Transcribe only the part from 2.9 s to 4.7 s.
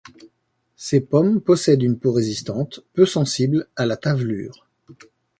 peu sensible à la tavelure.